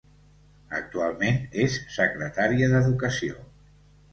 [0.77, 3.39] Actualment és secretària d'Educació.